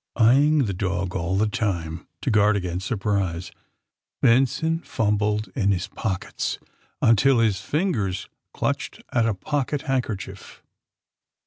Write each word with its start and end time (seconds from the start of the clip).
'^ 0.17 0.19
Eyeing 0.19 0.65
the 0.65 0.73
dog 0.73 1.15
all 1.15 1.37
the 1.37 1.45
time, 1.45 2.07
to 2.21 2.31
guard 2.31 2.55
against 2.55 2.87
surprise, 2.87 3.51
Benson 4.19 4.79
fumbled 4.79 5.49
in 5.49 5.71
his 5.71 5.89
pockets 5.89 6.57
until 7.03 7.37
his 7.37 7.61
fingers 7.61 8.27
clutched 8.51 9.03
at 9.13 9.27
a 9.27 9.35
pocket 9.35 9.83
handkerchief. 9.83 10.63